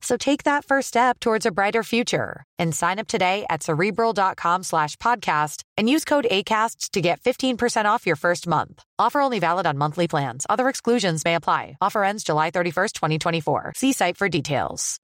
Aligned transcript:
So 0.00 0.16
take 0.16 0.44
that 0.44 0.64
first 0.64 0.88
step 0.88 1.20
towards 1.20 1.46
a 1.46 1.50
brighter 1.50 1.82
future 1.82 2.42
and 2.58 2.74
sign 2.74 2.98
up 2.98 3.06
today 3.06 3.44
at 3.50 3.62
cerebral.com 3.62 4.62
slash 4.62 4.96
podcast 4.96 5.62
and 5.76 5.88
use 5.88 6.04
code 6.04 6.26
ACAST 6.30 6.90
to 6.92 7.00
get 7.00 7.20
15% 7.20 7.84
off 7.84 8.06
your 8.06 8.16
first 8.16 8.46
month. 8.46 8.82
Offer 8.98 9.20
only 9.20 9.38
valid 9.40 9.66
on 9.66 9.76
monthly 9.78 10.08
plans. 10.08 10.46
Other 10.48 10.68
exclusions 10.68 11.24
may 11.24 11.34
apply. 11.34 11.76
Offer 11.80 12.02
ends 12.04 12.24
July 12.24 12.50
31st, 12.50 12.92
2024. 12.94 13.72
See 13.76 13.92
site 13.92 14.16
for 14.16 14.28
details. 14.28 14.98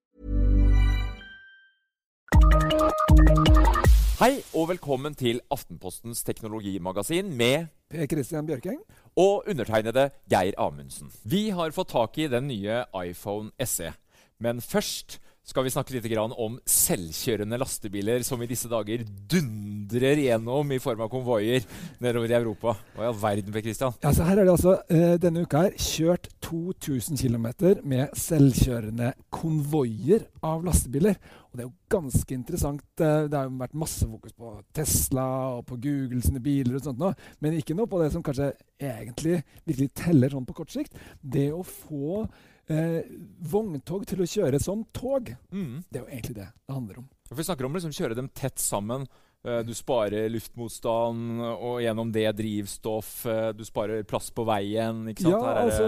Hei 4.17 4.41
og 4.57 4.71
velkommen 4.71 5.15
til 5.15 5.41
Aftenpostens 5.53 6.23
teknologimagasin 6.25 7.29
med 7.37 7.67
Per 7.91 8.07
Christian 8.07 8.47
Bjørkeng. 8.47 8.79
og 9.17 9.45
undertegnede 9.49 10.11
Geir 10.31 10.53
Amundsen. 10.59 11.13
Vi 11.25 11.51
har 11.51 11.71
fått 11.71 11.89
tak 11.89 12.19
i 12.19 12.27
den 12.29 12.49
nye 12.49 12.85
iPhone 13.05 13.51
SE. 13.65 13.93
Men 14.43 14.61
først 14.61 15.19
skal 15.47 15.63
vi 15.63 15.71
snakke 15.71 15.95
litt 15.95 16.07
om 16.35 16.57
selvkjørende 16.67 17.59
lastebiler 17.63 18.25
som 18.27 18.41
i 18.43 18.49
disse 18.51 18.67
dager 18.67 19.05
dundrer 19.31 20.19
gjennom 20.19 20.73
i 20.75 20.81
form 20.83 21.05
av 21.05 21.11
konvoier 21.13 21.63
nedover 22.03 22.33
i 22.33 22.35
Europa. 22.35 22.75
Hva 22.97 23.05
i 23.05 23.11
all 23.13 23.21
verden, 23.21 23.53
Per 23.55 23.63
Christian? 23.63 23.95
Ja, 24.03 24.11
her 24.27 24.41
er 24.41 24.49
det 24.49 24.55
altså 24.57 24.75
eh, 24.91 25.15
denne 25.23 25.45
uka 25.47 25.61
her 25.69 25.77
kjørt 25.79 26.27
2000 26.43 27.21
km 27.21 27.47
med 27.87 28.19
selvkjørende 28.19 29.13
konvoier 29.31 30.27
av 30.43 30.67
lastebiler. 30.67 31.15
Og 31.53 31.55
det 31.61 31.63
er 31.63 31.69
jo 31.69 31.95
ganske 31.95 32.35
interessant. 32.35 32.83
eh, 32.99 33.29
Det 33.31 33.39
har 33.39 33.47
jo 33.47 33.63
vært 33.63 33.79
masse 33.79 34.11
fokus 34.11 34.35
på 34.35 34.51
Tesla 34.75 35.29
og 35.61 35.63
på 35.71 35.79
Google 35.79 36.27
sine 36.27 36.43
biler 36.43 36.81
og 36.81 36.89
sånt 36.89 36.99
nå, 36.99 37.13
men 37.39 37.61
ikke 37.61 37.79
noe 37.79 37.87
på 37.87 38.03
det 38.03 38.11
som 38.17 38.27
kanskje 38.27 38.51
egentlig 38.83 39.45
virkelig 39.63 39.93
teller 40.03 40.35
sånn 40.35 40.51
på 40.51 40.59
kort 40.59 40.75
sikt. 40.75 40.99
Det 41.23 41.53
å 41.55 41.63
få 41.63 42.27
eh, 42.69 43.03
vogntog 43.41 44.07
til 44.07 44.23
å 44.25 44.27
kjøre 44.31 44.61
som 44.63 44.85
tog. 44.93 45.35
Mm. 45.53 45.85
Det 45.91 46.01
er 46.01 46.05
jo 46.05 46.11
egentlig 46.13 46.35
det 46.41 46.49
det 46.51 46.75
handler 46.75 46.99
om. 46.99 47.09
For 47.29 47.35
Vi 47.39 47.43
snakker 47.47 47.67
om 47.67 47.73
å 47.73 47.81
liksom 47.81 47.95
kjøre 47.97 48.15
dem 48.19 48.29
tett 48.35 48.59
sammen. 48.59 49.07
Eh, 49.47 49.63
Du 49.63 49.73
sparer 49.75 50.29
luftmotstand 50.31 51.41
og 51.41 51.81
gjennom 51.83 52.11
det 52.13 52.27
drivstoff. 52.37 53.27
eh, 53.27 53.53
Du 53.53 53.65
sparer 53.65 54.03
plass 54.05 54.31
på 54.31 54.45
veien. 54.45 55.07
ikke 55.09 55.23
sant? 55.23 55.35
Ja, 55.35 55.55
det- 55.55 55.63
altså 55.65 55.87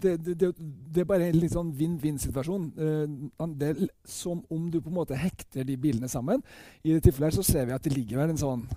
det, 0.00 0.38
det, 0.38 0.54
det, 0.92 1.00
er 1.00 1.04
bare 1.04 1.28
en 1.28 1.38
litt 1.38 1.52
sånn 1.52 1.72
vinn-vinn-situasjon. 1.72 2.72
Eh, 2.78 3.46
det 3.58 3.88
som 4.04 4.44
om 4.50 4.70
du 4.70 4.80
på 4.80 4.88
en 4.88 4.94
måte 4.96 5.16
hekter 5.16 5.64
de 5.64 5.76
bilene 5.76 6.08
sammen. 6.08 6.42
I 6.84 6.92
det 6.94 7.02
tilfellet 7.04 7.32
her 7.34 7.42
så 7.42 7.44
ser 7.44 7.66
vi 7.66 7.72
at 7.72 7.82
det 7.82 7.94
ligger 7.96 8.18
vel 8.18 8.30
en 8.30 8.36
sånn 8.36 8.68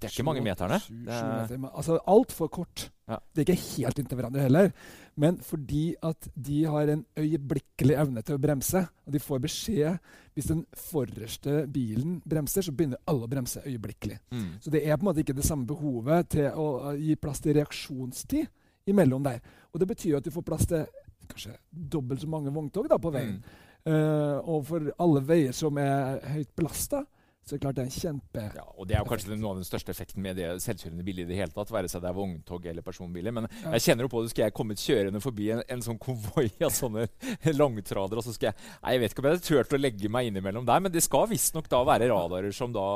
Det 0.00 0.08
er 0.08 0.14
ikke 0.14 0.24
mange 0.24 0.42
meterne. 0.44 0.78
Det 0.88 1.12
er- 1.12 1.58
meter, 1.58 1.70
altså 1.76 1.98
altfor 2.08 2.48
kort. 2.48 2.90
Ja. 3.08 3.18
Det 3.34 3.42
er 3.42 3.52
ikke 3.52 3.76
helt 3.76 3.98
inntil 3.98 4.16
hverandre 4.16 4.40
heller. 4.40 4.72
Men 5.16 5.36
fordi 5.38 5.94
at 6.02 6.28
de 6.34 6.64
har 6.64 6.88
en 6.88 7.04
øyeblikkelig 7.18 7.96
evne 7.98 8.22
til 8.22 8.38
å 8.38 8.40
bremse, 8.40 8.88
og 9.06 9.12
de 9.12 9.18
får 9.18 9.40
beskjed 9.40 9.98
Hvis 10.34 10.46
den 10.46 10.64
forreste 10.72 11.66
bilen 11.66 12.22
bremser, 12.22 12.62
så 12.62 12.72
begynner 12.72 12.96
alle 13.06 13.26
å 13.26 13.28
bremse 13.28 13.60
øyeblikkelig. 13.66 14.18
Mm. 14.30 14.60
Så 14.60 14.70
det 14.70 14.86
er 14.86 14.96
på 14.96 15.02
en 15.02 15.08
måte 15.10 15.20
ikke 15.24 15.34
det 15.36 15.44
samme 15.44 15.66
behovet 15.66 16.28
til 16.30 16.46
å 16.54 16.96
gi 16.96 17.16
plass 17.16 17.40
til 17.40 17.54
reaksjonstid 17.54 18.46
imellom 18.86 19.24
der. 19.24 19.40
Og 19.74 19.80
det 19.80 19.88
betyr 19.88 20.16
at 20.16 20.24
du 20.24 20.30
får 20.30 20.46
plass 20.46 20.66
til 20.66 20.86
kanskje 21.28 21.56
dobbelt 21.70 22.22
så 22.22 22.28
mange 22.28 22.52
vogntog 22.54 22.88
da, 22.88 22.96
på 22.96 23.12
veien. 23.12 23.42
Mm. 23.42 23.66
Uh, 23.90 24.38
og 24.44 24.66
for 24.68 24.90
alle 25.00 25.22
veier 25.24 25.52
som 25.56 25.76
er 25.80 26.20
høyt 26.34 26.54
belasta, 26.56 27.04
så 27.48 27.58
klart 27.58 27.74
det 27.74 27.82
er 27.82 27.88
en 27.88 27.94
kjempe 27.94 28.42
Ja, 28.54 28.62
og 28.78 28.86
Det 28.86 28.94
er 28.94 29.00
jo 29.00 29.08
kanskje 29.10 29.36
noe 29.40 29.50
av 29.50 29.56
den 29.58 29.64
største 29.66 29.90
effekten 29.90 30.22
med 30.22 30.36
det 30.36 30.50
selvkjørende 30.62 31.02
biler 31.02 31.24
i 31.24 31.28
det 31.32 31.38
hele 31.40 31.50
tatt. 31.50 31.70
Være 31.72 31.88
seg 31.90 32.02
det 32.04 32.10
er 32.10 32.14
vogntog 32.14 32.66
eller 32.70 32.82
personbiler. 32.86 33.32
Men 33.34 33.48
Ja. 33.64 33.72
jeg 33.72 33.80
kjenner 33.88 34.06
jo 34.06 34.08
på 34.12 34.22
det. 34.22 34.30
Skal 34.30 34.44
jeg 34.44 34.54
komme 34.54 34.76
kjørende 34.78 35.20
forbi 35.20 35.48
en, 35.50 35.62
en 35.68 35.82
sånn 35.82 35.98
konvoi 35.98 36.46
av 36.68 36.70
sånne 36.70 37.08
langtradere, 37.56 38.18
og 38.20 38.24
så 38.24 38.34
skal 38.36 38.52
jeg 38.52 38.56
Nei, 38.84 38.92
jeg 38.94 39.00
vet 39.02 39.12
ikke 39.14 39.22
om 39.24 39.28
jeg 39.30 39.34
hadde 39.38 39.48
turt 39.48 39.74
å 39.74 39.80
legge 39.80 40.08
meg 40.12 40.30
innimellom 40.30 40.66
der, 40.68 40.80
men 40.84 40.92
det 40.92 41.02
skal 41.02 41.26
visstnok 41.30 41.68
da 41.72 41.82
være 41.84 42.08
radarer 42.12 42.52
som 42.54 42.72
da 42.72 42.86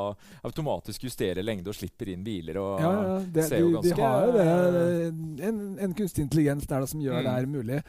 automatisk 0.46 1.04
justerer 1.08 1.42
lengde 1.44 1.72
og 1.72 1.74
slipper 1.78 2.12
inn 2.14 2.22
biler. 2.24 2.56
og 2.60 2.80
Ja, 2.80 2.92
ja. 2.92 3.18
Det, 3.34 3.44
ser 3.48 3.58
jo 3.64 3.72
de 3.80 3.90
ganske 3.90 4.02
har 4.02 4.26
jo 4.26 4.32
det, 4.38 5.46
en, 5.48 5.60
en 5.80 5.94
kunstig 5.98 6.24
intelligens 6.28 6.66
der 6.70 6.80
da, 6.84 6.86
som 6.86 7.00
gjør 7.02 7.14
Mm. 7.14 7.24
det 7.24 7.32
her 7.34 7.46
mulig. 7.46 7.82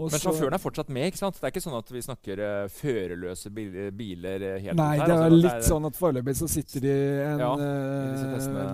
Og 0.00 0.08
Men 0.08 0.22
sjåføren 0.22 0.56
er 0.56 0.62
fortsatt 0.62 0.88
med? 0.88 1.10
ikke 1.10 1.20
sant? 1.20 1.36
Det 1.36 1.44
er 1.44 1.52
ikke 1.52 1.62
sånn 1.62 1.76
at 1.76 1.90
vi 1.92 2.02
snakker 2.02 2.40
uh, 2.40 2.68
førerløse 2.72 3.52
bil, 3.52 3.74
biler 3.96 4.46
eh, 4.48 4.60
helt 4.64 4.78
Nei, 4.78 4.94
her? 4.96 5.04
det 5.04 5.16
er 5.18 5.24
altså, 5.26 5.40
litt 5.42 5.66
sånn 5.68 5.88
at 5.88 5.98
foreløpig 5.98 6.36
så 6.38 6.48
sitter 6.50 6.86
de 6.86 6.94
en, 7.26 7.42
Ja, 7.42 7.50
uh, 7.52 7.66
eh, 7.66 8.22
testene. 8.32 8.64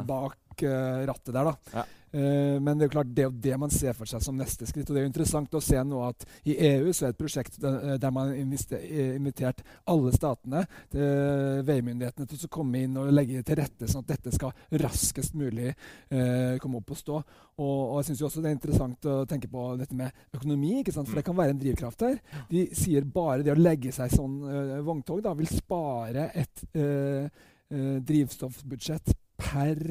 Bak 0.58 0.62
eh, 0.62 1.06
rattet 1.06 1.34
der, 1.34 1.44
da. 1.44 1.56
Ja. 1.72 1.84
Eh, 2.10 2.56
men 2.60 2.78
det 2.78 2.86
er 2.86 2.88
jo 2.88 2.92
klart, 2.94 3.10
det 3.12 3.22
er 3.22 3.26
jo 3.28 3.40
det 3.44 3.56
man 3.60 3.70
ser 3.70 3.92
for 3.92 4.08
seg 4.08 4.22
som 4.24 4.36
neste 4.36 4.66
skritt. 4.66 4.88
Og 4.88 4.94
det 4.94 5.02
er 5.02 5.06
jo 5.06 5.10
interessant 5.10 5.54
å 5.54 5.60
se 5.60 5.80
nå 5.84 6.00
at 6.06 6.24
i 6.48 6.56
EU 6.70 6.92
så 6.92 7.04
er 7.06 7.12
det 7.12 7.16
et 7.16 7.20
prosjekt 7.20 7.58
der, 7.60 7.98
der 8.00 8.14
man 8.14 8.30
har 8.30 8.78
eh, 8.78 9.16
invitert 9.16 9.60
alle 9.84 10.12
statene, 10.16 10.64
til 10.92 11.62
veimyndighetene, 11.68 12.28
til 12.28 12.48
å 12.48 12.52
komme 12.52 12.82
inn 12.84 12.96
og 12.98 13.12
legge 13.12 13.42
til 13.44 13.60
rette 13.60 13.90
sånn 13.90 14.06
at 14.06 14.14
dette 14.14 14.32
skal 14.34 14.80
raskest 14.84 15.36
mulig 15.38 15.68
eh, 15.68 16.56
komme 16.62 16.80
opp 16.80 16.94
og 16.96 17.02
stå. 17.02 17.20
Og, 17.58 17.78
og 17.82 18.00
jeg 18.00 18.10
syns 18.10 18.24
også 18.28 18.42
det 18.42 18.52
er 18.52 18.56
interessant 18.56 19.10
å 19.10 19.20
tenke 19.28 19.50
på 19.50 19.68
dette 19.80 19.96
med 19.98 20.24
økonomi, 20.38 20.78
ikke 20.80 20.94
sant? 20.94 21.10
for 21.10 21.20
det 21.20 21.26
kan 21.26 21.36
være 21.36 21.56
en 21.56 21.60
drivkraft 21.60 22.06
der. 22.06 22.20
De 22.48 22.68
sier 22.78 23.04
bare 23.04 23.44
det 23.44 23.52
å 23.52 23.60
legge 23.60 23.92
seg 23.94 24.14
sånn 24.14 24.40
eh, 24.48 24.76
vogntog 24.86 25.20
da, 25.26 25.36
vil 25.36 25.50
spare 25.50 26.30
et 26.38 26.68
eh, 26.72 27.26
eh, 27.68 27.96
drivstoffbudsjett 28.08 29.12
per 29.38 29.82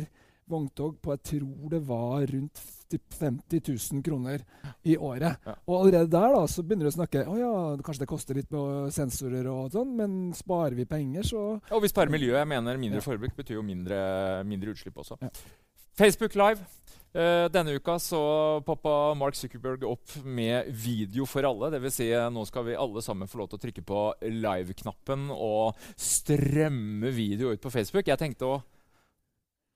vogntog 0.50 0.98
på 1.04 1.16
jeg 1.16 1.24
tror 1.32 1.70
det 1.74 1.82
var 1.88 2.26
rundt 2.32 2.62
50 3.20 3.62
000 3.94 4.04
kroner 4.06 4.44
i 4.88 4.96
året. 4.96 5.36
Ja. 5.46 5.56
Og 5.68 5.82
allerede 5.82 6.08
der 6.14 6.36
da, 6.38 6.44
så 6.48 6.64
begynner 6.64 6.88
du 6.88 6.92
å 6.94 6.98
snakke 6.98 7.26
å 7.28 7.38
ja, 7.40 7.54
kanskje 7.84 8.06
det 8.06 8.10
koster 8.12 8.40
litt 8.40 8.52
med 8.56 8.94
sensorer 8.96 9.50
og 9.52 9.76
sånn, 9.76 9.96
men 10.00 10.18
sparer 10.38 10.78
vi 10.78 10.88
penger, 10.88 11.28
så 11.28 11.46
Og 11.72 11.84
vi 11.84 11.92
sparer 11.92 12.14
miljøet. 12.14 12.40
Jeg 12.40 12.48
mener 12.54 12.78
mindre 12.80 13.02
Ja. 13.02 13.08
forbruk 13.10 13.36
betyr 13.36 13.60
jo 13.60 13.66
mindre, 13.66 14.44
mindre 14.48 14.72
utslipp 14.72 14.96
også. 15.04 15.20
Ja. 15.22 15.30
Facebook 15.98 16.36
Live. 16.36 16.64
Uh, 17.18 17.48
denne 17.50 17.74
uka 17.80 17.96
så 17.98 18.20
poppa 18.68 19.16
Mark 19.18 19.34
Zuckerberg 19.34 19.84
opp 19.90 20.12
med 20.24 20.68
video 20.70 21.26
for 21.26 21.42
alle. 21.48 21.72
Dvs. 21.74 21.96
Si, 21.96 22.12
eh, 22.12 22.30
nå 22.30 22.46
skal 22.46 22.68
vi 22.68 22.76
alle 22.78 23.02
sammen 23.02 23.28
få 23.28 23.40
lov 23.40 23.50
til 23.50 23.58
å 23.58 23.64
trykke 23.64 23.84
på 23.88 24.02
live-knappen 24.22 25.32
og 25.34 25.80
strømme 25.98 27.10
video 27.16 27.50
ut 27.50 27.64
på 27.64 27.72
Facebook. 27.74 28.06
Jeg 28.06 28.20
tenkte 28.22 28.46
å 28.46 28.60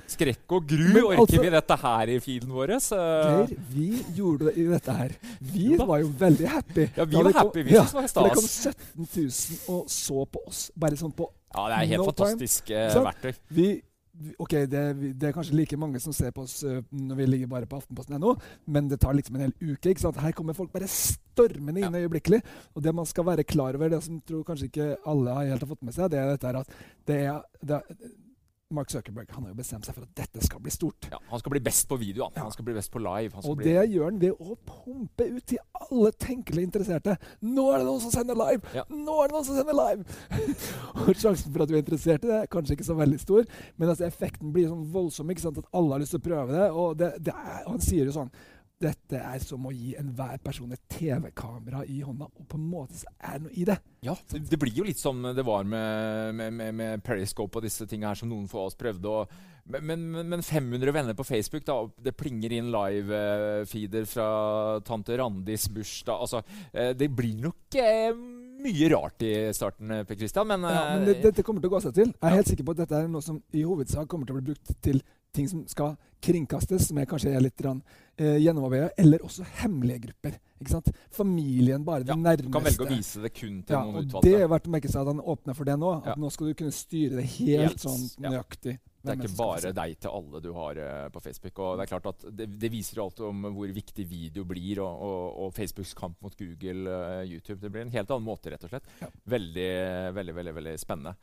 Skrekk 0.07 0.55
og 0.57 0.67
gru! 0.67 0.87
Men 0.93 1.03
Orker 1.03 1.21
altså- 1.21 1.41
vi 1.41 1.49
dette 1.49 1.77
her 1.81 2.09
i 2.09 2.19
feeden 2.19 2.49
vår? 2.55 2.71
Eh, 2.71 2.87
Geir, 2.91 3.57
vi 3.69 3.89
gjorde 4.17 4.45
det 4.49 4.57
i 4.57 4.65
dette 4.71 4.91
her. 4.97 5.11
Vi 5.41 5.67
Jo 5.75 5.85
var 5.85 5.99
jo 5.99 6.07
veldig 6.07 6.47
happy. 6.47 6.87
Ja, 6.97 7.05
vi 7.05 7.11
Da 7.15 7.21
var 7.23 7.31
kom- 7.31 7.41
happy. 7.47 7.63
Vi 7.63 7.71
ja, 7.75 7.85
syntes 7.85 8.13
det 8.13 8.21
var 8.21 8.29
for 8.29 8.29
det 8.29 8.35
kom 8.35 8.47
17 8.47 9.07
000 9.15 9.75
og 9.77 9.87
så 9.89 10.25
på 10.25 10.39
oss. 10.47 10.71
Bare 10.77 10.95
sånn 10.97 11.13
på 11.15 11.29
Ja, 11.55 11.67
det 11.67 11.77
er 11.77 11.87
helt 11.91 11.99
No 12.05 12.11
fantastisk 12.11 12.69
uh, 12.71 13.03
verktøy. 13.03 13.33
vi, 13.51 13.81
Ok, 14.37 14.51
det, 14.69 15.17
det 15.17 15.23
er 15.23 15.31
kanskje 15.33 15.55
like 15.55 15.77
mange 15.79 15.99
som 15.99 16.13
ser 16.13 16.31
på 16.35 16.43
oss 16.43 16.63
uh, 16.67 16.81
når 16.91 17.15
vi 17.15 17.25
ligger 17.25 17.47
bare 17.47 17.65
på 17.65 17.77
Aftenposten.no, 17.79 18.35
men 18.67 18.87
det 18.91 18.99
tar 18.99 19.13
liksom 19.13 19.35
en 19.35 19.41
hel 19.47 19.53
uke. 19.73 19.89
ikke 19.89 20.01
sant? 20.03 20.17
Her 20.21 20.31
kommer 20.33 20.53
folk 20.53 20.69
bare 20.71 20.85
stormende 20.87 21.79
inn 21.81 21.95
øyeblikkelig. 21.95 22.41
Og 22.75 22.83
det 22.83 22.93
man 22.93 23.05
skal 23.05 23.23
være 23.25 23.43
klar 23.47 23.73
over, 23.79 23.89
det 23.89 24.03
som 24.03 24.19
tror 24.21 24.43
kanskje 24.43 24.67
ikke 24.69 24.97
alle 25.07 25.33
har 25.33 25.45
helt 25.45 25.61
har 25.63 25.71
fått 25.71 25.81
med 25.87 25.93
seg, 25.95 26.11
det 26.11 26.19
er 26.19 26.29
dette 26.35 26.45
her 26.51 26.59
at 26.59 26.67
det 27.07 27.17
er, 27.31 27.41
det 27.63 27.79
er 27.79 27.81
Mark 28.71 28.91
Zuckerberg 28.93 29.31
han 29.35 29.43
har 29.45 29.51
jo 29.51 29.57
bestemt 29.59 29.85
seg 29.87 29.95
for 29.97 30.05
at 30.07 30.13
dette 30.17 30.43
skal 30.45 30.61
bli 30.63 30.71
stort. 30.73 31.07
Ja, 31.11 31.19
han 31.29 31.41
skal 31.41 31.53
bli 31.55 31.61
best 31.63 31.87
på 31.89 31.97
video. 31.99 32.23
Han, 32.25 32.33
Ja. 32.35 32.45
han 32.45 32.53
skal 32.55 32.65
bli 32.67 32.75
best 32.77 32.91
på 32.91 33.01
live. 33.03 33.43
Og 33.43 33.57
bli... 33.59 33.65
det 33.67 33.85
gjør 33.91 34.05
han 34.09 34.21
ved 34.21 34.39
å 34.39 34.55
pumpe 34.67 35.27
ut 35.35 35.45
til 35.51 35.59
alle 35.81 36.11
tenkelige 36.11 36.69
interesserte. 36.69 37.17
Nå 37.41 37.67
er 37.71 37.81
det 37.81 37.89
noen 37.89 38.03
som 38.03 38.13
sender 38.13 38.39
live! 38.39 38.61
Ja. 38.77 38.85
Nå 38.89 39.17
er 39.23 39.31
det 39.31 39.37
noen 39.37 39.47
som 39.49 39.59
sender 39.59 39.77
live! 39.77 40.05
og 41.01 41.11
sjansen 41.15 41.51
for 41.51 41.65
at 41.65 41.71
du 41.71 41.75
er 41.75 41.83
interessert 41.83 42.23
i 42.25 42.31
det, 42.31 42.39
er 42.45 42.51
kanskje 42.51 42.77
ikke 42.77 42.87
så 42.87 42.97
veldig 42.99 43.19
stor, 43.21 43.45
men 43.77 43.91
altså 43.91 44.07
effekten 44.07 44.53
blir 44.55 44.69
sånn 44.71 44.87
voldsom. 44.93 45.29
ikke 45.33 45.45
sant? 45.47 45.59
At 45.61 45.69
alle 45.75 45.95
har 45.95 46.03
lyst 46.03 46.15
til 46.15 46.23
å 46.23 46.27
prøve 46.29 46.55
det. 46.55 46.67
Og 46.71 46.97
det, 46.99 47.11
det 47.27 47.35
er, 47.35 47.61
han 47.67 47.83
sier 47.83 48.07
jo 48.07 48.15
sånn 48.15 48.31
dette 48.81 49.21
er 49.21 49.43
som 49.43 49.67
å 49.67 49.73
gi 49.73 49.93
enhver 49.99 50.41
person 50.43 50.71
et 50.73 50.81
TV-kamera 50.91 51.83
i 51.85 52.01
hånda, 52.05 52.27
og 52.27 52.47
på 52.49 52.59
en 52.59 52.67
måte 52.71 52.99
så 53.01 53.13
er 53.19 53.37
det 53.37 53.45
noe 53.45 53.55
i 53.55 53.67
det. 53.67 53.77
Ja, 54.05 54.15
det, 54.33 54.57
blir 54.59 54.73
jo 54.73 54.85
litt 54.87 54.99
som 54.99 55.21
det 55.21 55.45
var 55.45 55.67
med, 55.67 56.35
med, 56.37 56.53
med, 56.57 56.75
med 56.77 57.05
Periscope 57.05 57.59
og 57.59 57.65
disse 57.67 57.85
tingene 57.85 58.11
her 58.11 58.21
som 58.21 58.31
noen 58.31 58.49
for 58.51 58.69
oss 58.69 58.77
prøvde. 58.79 59.13
Og, 59.13 59.33
men, 59.77 60.07
men, 60.11 60.27
men 60.33 60.45
500 60.45 60.95
venner 60.95 61.17
på 61.17 61.27
Facebook, 61.27 61.65
da, 61.67 61.77
det 62.01 62.15
plinger 62.17 62.57
inn 62.57 62.71
live-feeder 62.73 64.07
fra 64.09 64.29
tante 64.87 65.17
Randis 65.21 65.69
bursdag 65.71 66.25
altså, 66.25 66.41
eh, 66.73 66.95
Det 66.97 67.11
blir 67.13 67.37
nok 67.45 67.77
eh, 67.77 68.09
mye 68.61 68.89
rart 68.93 69.25
i 69.25 69.33
starten, 69.55 69.91
eh, 69.91 70.03
Per 70.03 70.15
Christian, 70.15 70.47
men, 70.47 70.61
Ja, 70.61 70.83
men 70.93 71.01
eh, 71.01 71.13
det, 71.13 71.21
dette 71.29 71.43
kommer 71.43 71.61
til 71.61 71.71
å 71.71 71.75
gå 71.75 71.81
seg 71.85 71.95
til. 71.97 72.13
Jeg 72.13 72.29
er 72.29 72.37
helt 72.39 72.51
sikker 72.51 72.67
på 72.67 72.75
at 72.75 72.83
dette 72.83 72.99
er 72.99 73.09
noe 73.11 73.25
som 73.25 73.41
i 73.53 73.65
hovedsak 73.65 74.09
kommer 74.11 74.29
til 74.29 74.37
å 74.37 74.41
bli 74.41 74.51
brukt 74.51 74.73
til 74.83 75.01
ting 75.35 75.49
som 75.49 75.63
skal 75.67 75.95
kringkastes, 76.21 76.87
som 76.89 76.99
jeg 77.01 77.09
kanskje 77.09 77.33
er 77.33 77.43
litt 77.43 77.63
eh, 77.65 78.37
gjennomarbeida, 78.43 78.91
eller 79.01 79.23
også 79.25 79.45
hemmelige 79.61 80.07
grupper. 80.07 80.37
Familien, 81.11 81.83
bare 81.85 82.05
ja, 82.05 82.15
nærmeste. 82.15 82.45
du 82.45 82.53
kan 82.53 82.63
velge 82.67 82.85
å 82.85 82.89
vise 82.91 83.21
det 83.23 83.31
kun 83.33 83.63
til 83.65 83.75
ja, 83.75 83.81
noen 83.87 84.05
utvalgte. 84.05 84.29
Det 84.29 84.43
er 84.43 84.51
verdt 84.51 84.69
å 84.69 84.73
merke 84.75 84.91
seg 84.91 85.01
at 85.01 85.11
han 85.13 85.23
åpner 85.33 85.57
for 85.57 85.71
det 85.71 85.77
nå. 85.81 85.93
At 85.97 86.11
Ja. 86.11 86.15
nå 86.21 86.29
skal 86.29 86.51
du 86.51 86.53
kunne 86.61 86.75
styre 86.75 87.15
det 87.21 87.25
helt, 87.39 87.71
Helt, 87.71 87.79
sånn 87.81 88.03
nøyaktig. 88.21 88.77
Det 89.01 89.13
er 89.13 89.21
ikke 89.21 89.37
bare 89.37 89.73
deg 89.75 89.95
til 90.01 90.13
alle 90.13 90.41
du 90.43 90.51
har 90.57 90.81
eh, 90.81 91.07
på 91.13 91.23
Facebook. 91.23 91.59
og 91.59 91.79
Det 91.79 91.85
er 91.85 91.93
klart 91.93 92.09
at 92.11 92.27
det, 92.29 92.49
det 92.61 92.71
viser 92.73 93.03
alt 93.03 93.21
om 93.25 93.47
hvor 93.55 93.75
viktig 93.75 94.05
video 94.09 94.45
blir, 94.47 94.83
og, 94.83 95.05
og, 95.07 95.23
og 95.45 95.55
Facebooks 95.57 95.93
kamp 95.97 96.19
mot 96.21 96.35
Google, 96.37 96.85
og 96.91 97.31
YouTube. 97.31 97.59
Det 97.61 97.71
blir 97.73 97.85
en 97.85 97.95
helt 97.95 98.11
annen 98.11 98.27
måte, 98.27 98.53
rett 98.53 98.67
og 98.67 98.73
slett. 98.73 98.91
Ja. 99.01 99.09
Veldig, 99.35 99.71
veldig 100.17 100.35
veldig, 100.35 100.55
veldig 100.59 100.77
spennende. 100.81 101.15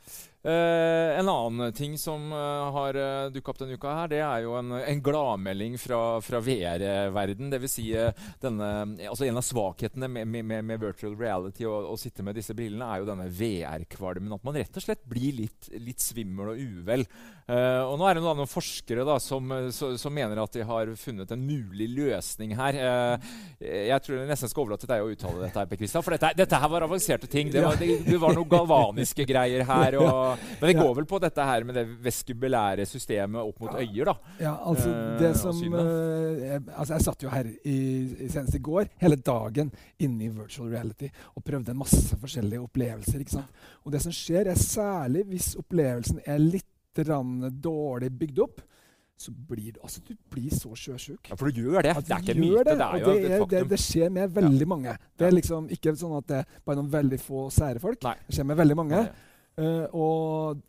Eh, 0.42 1.18
en 1.18 1.28
annen 1.28 1.72
ting 1.72 1.96
som 1.98 2.30
uh, 2.32 2.70
har 2.72 2.96
uh, 2.96 3.30
dukka 3.34 3.50
opp 3.52 3.58
denne 3.58 3.74
uka, 3.74 3.90
her, 4.00 4.10
det 4.12 4.20
er 4.22 4.44
jo 4.44 4.54
en, 4.56 4.70
en 4.78 5.02
gladmelding 5.02 5.74
fra, 5.82 6.00
fra 6.24 6.40
VR-verden. 6.44 7.50
Dvs. 7.52 7.74
Si, 7.78 7.88
eh, 7.92 8.14
denne, 8.42 8.68
altså 9.10 9.26
en 9.26 9.40
av 9.40 9.44
svakhetene 9.44 10.08
med, 10.08 10.30
med, 10.30 10.46
med, 10.64 10.80
virtual 10.80 11.16
reality 11.18 11.66
og 11.68 11.90
å 11.92 11.98
sitte 12.00 12.24
med 12.26 12.38
disse 12.38 12.56
brillene, 12.56 12.86
er 12.86 13.02
jo 13.02 13.10
denne 13.10 13.28
VR-kvalmen. 13.28 14.32
At 14.38 14.46
man 14.46 14.56
rett 14.56 14.78
og 14.78 14.86
slett 14.86 15.04
blir 15.10 15.36
litt, 15.42 15.68
litt 15.74 16.02
svimmel 16.02 16.54
og 16.54 16.62
uvel. 16.62 17.04
Eh, 17.68 17.84
og 17.84 17.98
nå 18.00 18.06
er 18.08 18.18
det 18.18 18.22
noen, 18.24 18.38
noen 18.42 18.50
forskere 18.50 19.04
da, 19.06 19.16
som, 19.22 19.52
eh, 19.54 19.68
så, 19.74 19.90
som 20.00 20.14
mener 20.14 20.40
at 20.40 20.54
de 20.54 20.64
har 20.66 20.90
funnet 20.98 21.32
en 21.34 21.44
mulig 21.44 21.88
løsning 21.92 22.54
her. 22.58 22.78
Uh, 22.78 23.30
jeg 23.64 24.04
tror 24.04 24.18
jeg 24.18 24.28
nesten 24.28 24.50
skal 24.50 24.64
overlate 24.64 24.84
til 24.84 24.92
deg 24.92 25.04
å 25.04 25.10
uttale 25.12 25.42
dette, 25.42 25.62
her, 25.62 25.80
Christian, 25.80 26.04
for 26.06 26.14
dette, 26.14 26.30
dette 26.38 26.60
her 26.62 26.72
var 26.72 26.86
avanserte 26.86 27.30
ting. 27.30 27.50
Det 27.52 27.64
var, 27.64 27.78
det, 27.80 28.00
det 28.06 28.20
var 28.20 28.36
noen 28.36 28.50
galvaniske 28.50 29.26
greier 29.28 29.64
her. 29.68 29.98
Og, 30.02 30.44
men 30.60 30.70
det 30.70 30.76
går 30.78 30.94
vel 31.00 31.08
på 31.10 31.20
dette 31.22 31.48
her 31.50 31.66
med 31.68 31.78
det 31.78 31.86
veskubelære 32.04 32.86
systemet 32.88 33.42
opp 33.42 33.64
mot 33.64 33.78
øyer, 33.78 34.12
da. 34.12 34.16
Ja, 34.42 34.54
altså 34.70 34.92
det 35.18 35.32
som 35.40 35.58
jeg, 35.58 36.62
altså 36.74 36.94
jeg 36.94 37.06
satt 37.08 37.26
jo 37.26 37.32
her 37.32 37.48
i, 37.48 37.76
i, 37.76 38.30
senest 38.30 38.56
i 38.58 38.62
går, 38.64 38.92
hele 39.02 39.18
dagen 39.20 39.72
inne 40.04 40.28
i 40.28 40.32
virtual 40.32 40.70
reality 40.72 41.10
og 41.34 41.44
prøvde 41.44 41.74
en 41.74 41.82
masse 41.82 42.16
forskjellige 42.20 42.62
opplevelser. 42.62 43.22
ikke 43.22 43.38
sant? 43.38 43.62
Og 43.84 43.94
det 43.94 44.02
som 44.04 44.14
skjer, 44.14 44.50
er 44.52 44.58
særlig 44.60 45.26
hvis 45.32 45.54
opplevelsen 45.58 46.22
er 46.26 46.42
litt 46.42 46.68
dårlig 47.06 48.10
bygd 48.18 48.42
opp, 48.44 48.60
så 49.18 49.32
blir 49.32 49.72
du 49.74 49.80
altså 49.82 50.00
du 50.06 50.12
blir 50.30 50.50
så 50.54 50.70
sjøsjuk. 50.78 51.30
Ja, 51.30 51.36
For 51.36 51.50
du 51.50 51.60
gjør 51.60 51.82
det. 51.82 51.94
Det 52.06 52.14
er 52.14 52.20
ikke 52.22 52.34
en 52.36 52.40
myte, 52.40 52.64
Det, 52.64 52.74
det, 52.78 52.86
er 52.86 53.00
jo 53.00 53.06
det, 53.06 53.24
et 53.24 53.32
er, 53.32 53.46
det, 53.50 53.62
det 53.72 53.80
skjer 53.82 54.12
med 54.14 54.36
veldig 54.36 54.68
mange. 54.70 54.94
Det 55.18 55.26
er 55.26 55.34
liksom 55.34 55.66
ikke 55.74 55.94
sånn 55.98 56.14
at 56.20 56.28
det 56.28 56.38
er 56.44 56.60
bare 56.64 56.78
noen 56.78 56.92
veldig 56.92 57.18
få 57.22 57.48
sære 57.50 57.82
folk. 57.82 57.98
Nei. 58.06 58.14
Det 58.28 58.36
skjer 58.36 58.46
med 58.46 58.60
veldig 58.60 58.76
mange. 58.78 59.02
Eh, 59.58 59.96
og 59.98 60.60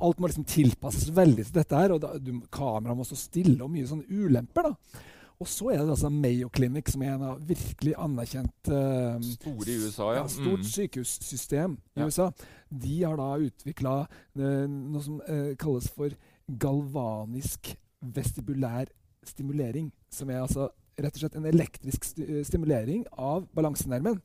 alt 0.00 0.22
må 0.22 0.30
liksom 0.30 0.46
tilpasses 0.48 1.12
veldig 1.12 1.44
til 1.44 1.60
dette 1.60 1.82
her. 1.82 1.92
Og 1.96 2.00
da, 2.00 2.14
du, 2.16 2.32
kameraet 2.48 2.96
må 2.96 3.04
stå 3.04 3.20
stille, 3.20 3.60
og 3.64 3.72
mye 3.74 3.88
sånne 3.90 4.08
ulemper. 4.08 4.70
da. 4.70 5.04
Og 5.40 5.46
så 5.46 5.68
er 5.70 5.78
det 5.84 5.90
altså 5.94 6.08
Mayo 6.10 6.48
Clinic, 6.54 6.90
som 6.90 7.02
er 7.06 7.12
en 7.14 7.22
av 7.22 7.42
virkelig 7.46 7.92
anerkjent 7.98 8.70
uh, 8.74 9.20
Store 9.22 9.68
i 9.70 9.76
USA, 9.84 10.08
ja. 10.16 10.22
ja, 10.22 10.26
stort 10.32 10.58
Mm. 10.64 10.70
sykehussystem 10.72 11.76
i 11.96 12.00
Ja. 12.00 12.06
USA. 12.06 12.30
De 12.70 12.96
har 13.04 13.16
da 13.16 13.28
utvikla 13.46 13.92
noe 14.34 15.02
som 15.04 15.20
uh, 15.28 15.54
kalles 15.60 15.86
for 15.94 16.10
galvanisk 16.50 17.76
vestibulær 18.02 18.90
stimulering. 19.24 19.92
Som 20.10 20.30
er 20.30 20.42
altså 20.42 20.68
rett 20.98 21.14
og 21.14 21.20
slett 21.22 21.36
en 21.38 21.46
elektrisk 21.46 22.04
sti 22.04 22.24
eh, 22.26 22.44
stimulering 22.46 23.04
av 23.12 23.46
balansenerven. 23.54 24.18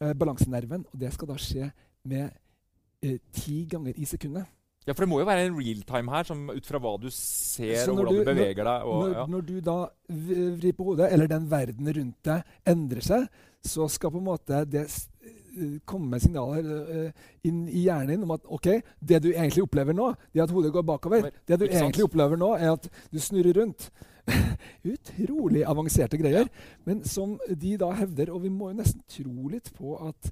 Eh, 0.00 0.14
balansenerven. 0.16 0.86
Og 0.92 1.00
det 1.00 1.12
skal 1.12 1.28
da 1.28 1.36
skje 1.36 1.70
med 2.08 2.30
eh, 3.02 3.18
ti 3.36 3.66
ganger 3.68 3.92
i 3.96 4.04
sekundet. 4.08 4.46
Ja, 4.88 4.94
for 4.96 5.04
det 5.04 5.10
må 5.10 5.18
jo 5.20 5.28
være 5.28 5.44
en 5.50 5.58
realtime 5.58 6.14
her, 6.14 6.24
som 6.24 6.46
ut 6.48 6.68
fra 6.68 6.80
hva 6.80 6.94
du 7.02 7.10
ser 7.12 7.82
og 7.90 7.98
hvordan 8.00 8.14
du, 8.14 8.22
du- 8.22 8.30
beveger 8.30 8.64
deg. 8.64 8.86
Og, 8.88 9.02
når, 9.02 9.14
ja. 9.18 9.26
når 9.34 9.44
du 9.50 9.54
da 9.66 9.76
vrir 10.08 10.76
på 10.78 10.86
hodet, 10.88 11.10
eller 11.12 11.28
den 11.28 11.50
verden 11.50 11.92
rundt 11.98 12.18
deg 12.30 12.72
endrer 12.72 13.04
seg, 13.04 13.28
så 13.68 13.88
skal 13.92 14.14
på 14.14 14.22
en 14.22 14.28
måte 14.30 14.62
det 14.70 14.86
komme 15.88 16.12
med 16.12 16.22
signaler 16.22 16.66
eh, 16.94 17.24
inn 17.48 17.64
i 17.68 17.84
hjernen 17.86 18.12
din 18.12 18.26
om 18.26 18.34
at 18.36 18.44
ok, 18.46 18.68
det 19.00 19.20
du 19.24 19.30
egentlig 19.32 19.64
opplever 19.64 19.96
nå, 19.96 20.12
det 20.34 20.44
at 20.44 20.52
hodet 20.54 20.72
går 20.74 20.86
bakover. 20.86 21.26
Men, 21.26 21.40
Det 21.48 21.58
du 21.60 21.66
egentlig 21.66 22.06
opplever 22.06 22.38
nå, 22.40 22.52
er 22.56 22.76
at 22.76 22.88
du 23.12 23.18
snurrer 23.22 23.58
rundt. 23.60 23.90
Utrolig 24.92 25.64
avanserte 25.66 26.20
greier. 26.20 26.50
Men 26.86 27.02
som 27.04 27.38
de 27.48 27.76
da 27.80 27.90
hevder, 27.96 28.32
og 28.34 28.44
vi 28.44 28.52
må 28.52 28.70
jo 28.72 28.78
nesten 28.80 29.02
tro 29.08 29.50
litt 29.52 29.72
på 29.76 29.96
at 30.08 30.30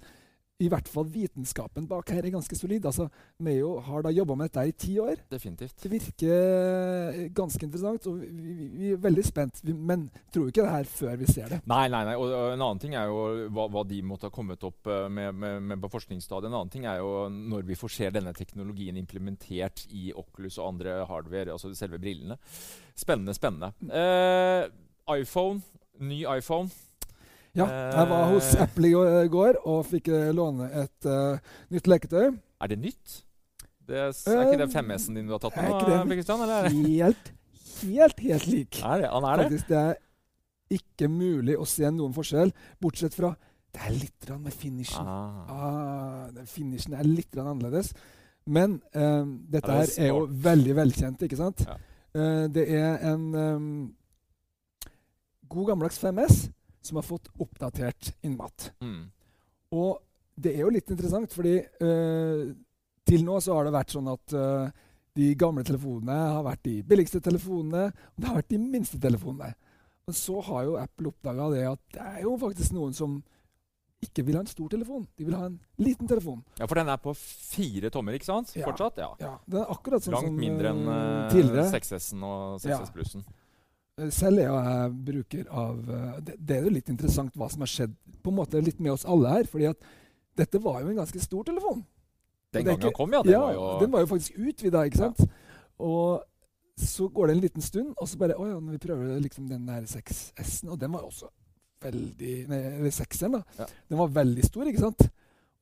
i 0.57 0.69
hvert 0.73 0.89
fall 0.89 1.05
vitenskapen 1.13 1.85
bak 1.89 2.09
her 2.15 2.25
er 2.25 2.33
ganske 2.33 2.57
solid. 2.57 2.87
Altså, 2.89 3.09
Mayo 3.45 3.75
har 3.85 4.07
da 4.07 4.13
jobba 4.15 4.37
med 4.39 4.49
dette 4.49 4.63
i 4.71 4.73
ti 4.73 4.95
år. 5.03 5.21
Definitivt. 5.31 5.75
Det 5.83 5.91
virker 5.93 7.19
ganske 7.37 7.61
interessant, 7.67 8.07
og 8.09 8.23
vi, 8.23 8.31
vi, 8.31 8.69
vi 8.73 8.93
er 8.95 9.03
veldig 9.03 9.25
spent. 9.27 9.61
Vi, 9.67 9.75
men 9.77 10.07
tror 10.33 10.49
ikke 10.49 10.65
det 10.65 10.73
her 10.73 10.89
før 10.89 11.21
vi 11.21 11.29
ser 11.29 11.53
det. 11.53 11.61
Nei, 11.69 11.83
nei, 11.93 12.03
nei. 12.09 12.17
Og, 12.17 12.33
og 12.33 12.55
en 12.55 12.65
annen 12.65 12.81
ting 12.81 12.97
er 12.97 13.11
jo 13.11 13.51
hva, 13.53 13.69
hva 13.75 13.85
de 13.89 14.01
måtte 14.07 14.31
ha 14.31 14.35
kommet 14.35 14.65
opp 14.65 14.89
eh, 14.89 15.05
med, 15.13 15.37
med, 15.37 15.61
med 15.75 15.85
på 15.85 15.93
forskningsstadiet. 15.93 16.49
En 16.49 16.59
annen 16.63 16.73
ting 16.73 16.89
er 16.89 17.03
jo 17.03 17.13
når 17.29 17.69
vi 17.69 17.77
får 17.77 17.97
se 17.99 18.11
denne 18.17 18.33
teknologien 18.37 18.97
implementert 18.97 19.85
i 19.93 20.09
Oculus 20.17 20.57
og 20.57 20.73
andre 20.73 21.03
hardware, 21.11 21.53
altså 21.53 21.75
selve 21.77 22.01
brillene. 22.01 22.41
Spennende, 22.97 23.37
spennende. 23.37 23.75
Eh, 23.93 24.65
iPhone. 25.21 25.61
Ny 26.01 26.25
iPhone. 26.39 26.73
Ja, 27.57 27.67
jeg 27.97 28.09
var 28.11 28.27
hos 28.33 28.51
Eh. 28.55 28.63
Apple 28.67 28.91
i 28.91 29.29
går- 29.33 29.61
og 29.65 29.87
fikk 29.89 30.11
eh, 30.13 30.33
låne 30.37 30.69
et 30.83 31.09
uh, 31.09 31.39
nytt 31.73 31.89
leketøy. 31.89 32.35
Er 32.61 32.73
det 32.73 32.79
nytt? 32.83 33.23
Det 33.87 33.97
er, 33.97 34.11
er 34.11 34.43
ikke 34.45 34.59
det 34.61 34.69
Eh, 34.69 34.75
5S-en 34.75 35.15
din 35.17 35.27
du 35.27 35.33
har 35.33 35.41
tatt 35.41 35.57
er 35.57 35.71
ikke 35.71 35.87
det 36.09 36.19
Kristian, 36.19 36.43
eller 36.43 36.67
det? 36.67 36.73
Helt, 36.75 37.33
helt, 37.83 38.21
helt 38.21 38.47
lik. 38.51 38.81
Er 38.83 39.05
det? 39.05 39.11
Han 39.13 39.25
er 39.25 39.37
det? 39.37 39.47
Faktisk, 39.47 39.69
det 39.69 39.79
er 39.79 39.95
ikke 40.77 41.09
mulig 41.09 41.57
å 41.57 41.67
se 41.69 41.91
noen 41.95 42.15
forskjell, 42.17 42.53
bortsett 42.83 43.15
fra 43.15 43.37
det 43.77 43.83
er 43.85 43.93
litt 43.93 44.29
med 44.41 44.55
finishen. 44.57 45.07
Ah. 45.07 45.49
Ah, 45.53 46.29
den 46.33 46.47
finishen 46.49 46.95
er 46.97 47.05
litt 47.05 47.37
annerledes. 47.37 47.93
Men 48.49 48.79
um, 48.95 49.35
dette 49.53 49.69
er, 49.69 49.91
det 49.91 50.05
er 50.07 50.13
jo 50.15 50.23
veldig 50.47 50.77
velkjent, 50.79 51.25
ikke 51.27 51.37
sant? 51.37 51.65
Ja. 51.67 51.77
Uh, 52.17 52.45
det 52.49 52.65
er 52.73 53.03
en 53.11 53.27
um, 53.35 53.67
god 55.53 55.69
gammeldags 55.69 55.99
5S 56.01 56.47
som 56.87 57.01
har 57.01 57.07
fått 57.07 57.29
oppdatert 57.43 58.13
Inmat. 58.27 58.71
Mm. 58.81 59.07
Og 59.77 59.99
det 60.37 60.55
er 60.55 60.65
jo 60.65 60.73
litt 60.75 60.91
interessant, 60.93 61.33
fordi 61.33 61.59
uh, 61.83 62.49
til 63.07 63.25
nå 63.27 63.39
så 63.43 63.57
har 63.57 63.67
det 63.67 63.77
vært 63.77 63.95
sånn 63.95 64.11
at 64.13 64.37
uh, 64.37 64.67
de 65.17 65.31
gamle 65.39 65.65
telefonene 65.67 66.17
har 66.37 66.45
vært 66.45 66.67
de 66.69 66.81
billigste 66.87 67.23
telefonene, 67.25 67.89
og 67.89 68.21
det 68.21 68.29
har 68.29 68.39
vært 68.41 68.53
de 68.53 68.61
minste 68.61 69.01
telefonene. 69.01 69.55
Men 70.07 70.15
så 70.15 70.41
har 70.45 70.67
jo 70.69 70.77
Apple 70.79 71.11
oppdaga 71.11 71.49
det 71.55 71.65
at 71.67 71.81
det 71.97 72.05
er 72.13 72.21
jo 72.27 72.37
faktisk 72.39 72.77
noen 72.77 72.93
som 72.95 73.17
ikke 74.05 74.27
vil 74.27 74.37
ha 74.37 74.43
en 74.45 74.51
stor 74.51 74.69
telefon. 74.71 75.07
De 75.17 75.25
vil 75.27 75.35
ha 75.35 75.49
en 75.49 75.57
liten 75.81 76.09
telefon. 76.09 76.43
Ja, 76.61 76.69
for 76.69 76.79
den 76.79 76.91
er 76.93 77.01
på 77.01 77.15
fire 77.17 77.91
tommer, 77.91 78.15
ikke 78.15 78.29
sant? 78.29 78.53
Ja. 78.55 78.67
Fortsatt? 78.69 79.01
Ja. 79.01 79.09
Ja, 79.23 79.33
den 79.49 79.63
er 79.63 79.73
akkurat 79.73 80.05
sånn 80.05 80.15
Langt 80.19 80.29
som 80.29 80.39
mindre 80.39 80.75
enn 80.75 80.85
eh, 80.93 81.41
uh, 81.57 81.73
6S-en 81.73 82.27
og 82.29 82.61
6S 82.61 82.71
Ja. 82.71 82.79
Plussen. 82.95 83.25
Eh, 83.25 83.46
Selv 84.13 84.43
er 84.43 84.51
jeg 84.51 84.97
bruker 85.07 85.47
av 85.49 85.79
eh, 85.89 86.17
det, 86.21 86.35
det 86.37 86.57
er 86.59 86.67
jo 86.67 86.73
litt 86.75 86.91
interessant 86.93 87.33
hva 87.39 87.47
som 87.49 87.63
har 87.65 87.71
skjedd 87.73 87.95
på 88.21 88.33
en 88.33 88.37
måte 88.37 88.61
litt 88.61 88.81
med 88.83 88.93
oss 88.93 89.07
alle 89.09 89.31
her. 89.33 89.49
fordi 89.49 89.71
at 89.71 89.87
dette 90.37 90.61
var 90.61 90.83
jo 90.83 90.91
en 90.91 90.99
ganske 91.01 91.21
stor 91.25 91.47
telefon. 91.49 91.81
Den 92.53 92.67
gangen 92.67 92.83
ikke- 92.83 92.97
kom, 92.99 93.13
ja. 93.17 93.23
Den 93.25 93.33
ja, 93.33 93.41
var 93.41 93.55
jo 93.55 93.79
den 93.81 93.91
var 93.95 94.05
jo 94.05 94.11
faktisk 94.11 94.37
utvida, 94.37 94.85
ikke 94.85 95.01
sant? 95.01 95.23
Og 95.81 96.23
så 96.77 97.09
går 97.09 97.27
det 97.27 97.37
en 97.37 97.41
liten 97.41 97.63
stund, 97.65 97.95
og 97.97 98.09
så 98.09 98.19
bare 98.21 98.37
Å 98.37 98.47
ja, 98.51 98.59
vi 98.61 98.79
prøver 98.79 99.21
liksom 99.21 99.49
den 99.49 99.65
der 99.65 99.87
6S-en 99.89 100.75
Og 100.75 100.79
den 100.79 100.93
var 100.93 101.07
også 101.09 101.31
veldig 101.81 102.35
Nei, 102.51 102.59
eller 102.77 102.93
6-en, 102.93 103.33
da. 103.33 103.43
Ja. 103.59 103.67
Den 103.89 103.99
var 103.99 104.13
veldig 104.13 104.45
stor, 104.45 104.69
ikke 104.69 104.85
sant? 104.85 105.07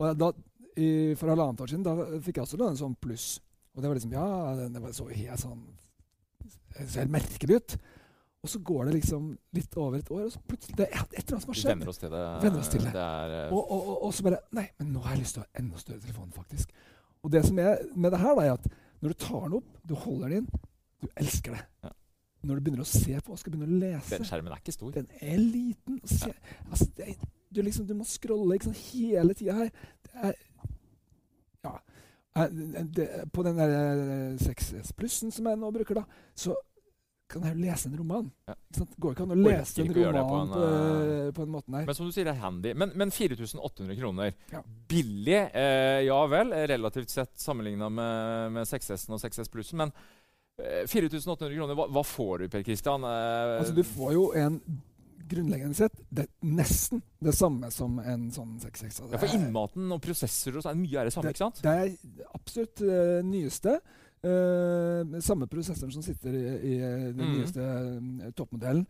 Og 0.01 0.19
da, 0.19 0.33
i, 0.77 1.15
for 1.15 1.31
halvannet 1.31 1.61
år 1.63 1.71
siden, 1.71 1.87
da 1.87 2.19
fikk 2.19 2.41
jeg 2.41 2.49
også 2.49 2.59
en 2.67 2.83
sånn 2.83 2.97
pluss. 2.99 3.39
Og 3.77 3.83
det 3.83 3.89
var 3.91 3.95
liksom 3.95 4.13
Ja, 4.13 4.27
den, 4.59 4.73
den 4.75 4.83
var 4.83 4.91
så 4.91 5.07
helt 5.07 5.39
sånn 5.39 5.63
Så 6.83 6.99
helt 6.99 7.15
merkelig 7.15 7.61
ut. 7.63 7.77
Og 8.45 8.51
så 8.53 8.59
går 8.61 8.85
det 8.91 8.95
liksom 8.99 9.29
litt 9.57 9.77
over 9.81 9.97
et 9.99 10.11
år, 10.13 10.27
og 10.29 10.33
så 10.35 10.41
plutselig 10.45 10.77
Det 10.77 10.85
er 10.91 11.01
et 11.01 11.15
eller 11.17 11.33
annet 11.33 11.43
som 11.47 11.49
har 11.51 11.55
Vi 11.57 11.61
skjedd. 11.63 11.71
venner 11.73 11.89
oss 11.95 11.99
til 12.03 12.11
det. 12.13 12.23
Venner 12.43 12.61
oss 12.61 12.69
til 12.75 12.83
det. 12.85 12.93
det 12.93 13.05
er, 13.05 13.35
eh, 13.47 13.53
Og, 13.57 13.71
og, 13.73 13.87
og, 13.89 14.03
og 14.05 14.15
så 14.15 14.27
bare 14.27 14.41
Nei, 14.59 14.67
men 14.79 14.91
nå 14.93 15.01
har 15.07 15.15
jeg 15.17 15.23
lyst 15.25 15.39
til 15.39 15.43
å 15.43 15.47
ha 15.47 15.63
enda 15.63 15.81
større 15.81 16.01
telefon, 16.05 16.33
faktisk. 16.37 16.75
Og 17.25 17.33
det 17.33 17.41
som 17.47 17.59
er 17.65 17.79
med 17.97 18.13
det 18.13 18.21
her, 18.21 18.35
da, 18.37 18.45
er 18.45 18.53
at 18.59 18.67
når 19.01 19.15
du 19.15 19.15
tar 19.25 19.47
den 19.49 19.57
opp, 19.59 19.71
du 19.89 19.95
holder 19.95 20.29
den 20.29 20.43
inn, 20.45 20.67
du 21.03 21.09
elsker 21.17 21.57
det. 21.57 21.63
Ja. 21.89 21.91
Når 22.45 22.61
du 22.61 22.61
begynner 22.67 22.85
å 22.85 22.91
se 22.91 23.17
på 23.25 23.33
og 23.33 23.39
skal 23.41 23.55
begynne 23.55 23.73
å 23.73 23.81
lese 23.81 24.19
den 24.19 24.29
skjermen 24.29 24.53
er 24.53 24.61
ikke 24.61 24.77
stor. 24.77 24.91
Den 24.93 25.09
er 25.25 25.41
liten. 25.41 26.01
Se, 26.05 26.29
altså, 26.69 26.91
det 26.99 27.15
du, 27.55 27.63
liksom, 27.65 27.87
du 27.89 27.95
må 27.97 28.05
scrolle 28.05 28.59
liksom, 28.59 28.75
hele 28.93 29.33
tida 29.39 29.57
her. 29.63 29.73
Det 30.05 30.15
er 30.29 30.35
Ja. 31.65 31.79
Eh, 32.37 32.49
Det, 32.97 33.09
på 33.33 33.43
den 33.47 33.57
der 33.57 33.73
eh, 33.73 34.37
6S 34.43 34.93
Plussen 34.93 35.31
som 35.33 35.47
jeg 35.47 35.57
nå 35.61 35.71
bruker, 35.73 35.95
da, 35.95 36.05
så 36.37 36.53
kan 37.31 37.45
jeg 37.47 37.55
jo 37.57 37.63
lese 37.65 37.89
en 37.89 37.97
roman. 37.99 38.27
Ja. 38.49 38.55
Det 38.77 38.87
går 39.01 39.15
ikke 39.15 39.25
an 39.25 39.33
å 39.35 39.39
lese 39.39 39.81
en 39.83 39.89
det 39.89 39.95
på 39.97 40.05
roman 40.13 40.43
en, 40.43 40.53
på, 40.55 40.65
eh, 40.65 41.31
på 41.37 41.45
en 41.47 41.53
måte, 41.55 41.73
nei. 41.73 41.85
Men 41.89 41.97
som 41.97 42.09
du 42.09 42.13
sier, 42.15 42.27
det 42.29 42.35
er 42.35 42.43
handy. 42.43 42.75
Men, 42.79 42.93
men 43.01 43.13
4800 43.15 43.97
kroner. 43.99 44.35
Ja. 44.53 44.61
Billig, 44.91 45.39
eh, 45.57 46.01
ja 46.07 46.19
vel, 46.31 46.53
eh, 46.53 46.67
relativt 46.71 47.15
sett 47.15 47.33
sammenligna 47.41 47.89
med, 47.89 48.53
med 48.59 48.69
6S-en 48.69 49.17
og 49.17 49.23
6S 49.23 49.51
Plussen. 49.53 49.81
Men 49.81 49.95
eh, 50.61 50.85
4800 50.91 51.55
kroner, 51.57 51.79
hva, 51.79 51.89
hva 51.97 52.05
får 52.07 52.45
du, 52.45 52.49
Per 52.53 52.67
Kristian? 52.67 53.07
Eh, 53.09 53.55
Altså, 53.63 53.77
du 53.77 53.85
får 53.89 54.13
jo 54.19 54.27
en 54.39 54.61
grunnleggende 55.25 55.77
sett 55.79 55.95
det 56.13 56.27
er 56.27 56.31
nesten 56.45 57.01
det 57.25 57.33
samme 57.33 57.71
som 57.73 57.97
en 58.03 58.27
sånn 58.35 58.59
6.6. 58.61 58.85
Altså, 58.85 59.11
ja, 59.15 59.21
for 59.23 59.37
innmaten 59.39 59.93
og 59.97 60.03
prosessorer 60.05 60.61
og 60.61 60.67
sånn, 60.67 60.83
mye 60.85 61.01
er 61.01 61.09
det 61.09 61.15
samme, 61.17 61.33
ikke 61.33 61.47
sant? 61.47 61.63
Det 61.65 61.73
er 61.73 61.95
absolutt 62.37 62.83
det 62.85 63.05
nyeste. 63.31 63.79
Uh, 64.25 65.21
samme 65.21 65.47
prosessoren 65.51 65.93
som 65.93 66.03
sitter 66.03 66.33
i, 66.33 66.45
i 66.73 66.79
den 66.81 67.19
mm. 67.21 67.35
nyeste 67.37 67.61
eh, 67.61 68.33
toppmodellen. 68.37 68.87